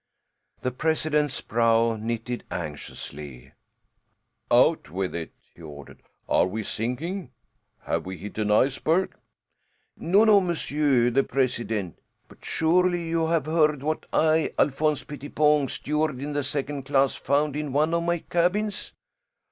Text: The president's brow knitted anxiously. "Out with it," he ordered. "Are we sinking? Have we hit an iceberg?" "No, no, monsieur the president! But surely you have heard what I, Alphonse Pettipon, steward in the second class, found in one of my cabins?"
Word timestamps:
The 0.63 0.71
president's 0.71 1.41
brow 1.41 1.95
knitted 1.95 2.43
anxiously. 2.49 3.51
"Out 4.49 4.89
with 4.89 5.13
it," 5.13 5.31
he 5.53 5.61
ordered. 5.61 6.01
"Are 6.27 6.47
we 6.47 6.63
sinking? 6.63 7.29
Have 7.83 8.07
we 8.07 8.17
hit 8.17 8.39
an 8.39 8.49
iceberg?" 8.49 9.15
"No, 9.95 10.23
no, 10.23 10.41
monsieur 10.41 11.11
the 11.11 11.23
president! 11.23 11.99
But 12.27 12.43
surely 12.43 13.07
you 13.09 13.27
have 13.27 13.45
heard 13.45 13.83
what 13.83 14.07
I, 14.11 14.55
Alphonse 14.57 15.03
Pettipon, 15.03 15.67
steward 15.69 16.19
in 16.19 16.33
the 16.33 16.41
second 16.41 16.87
class, 16.87 17.13
found 17.13 17.55
in 17.55 17.71
one 17.71 17.93
of 17.93 18.01
my 18.01 18.17
cabins?" 18.27 18.93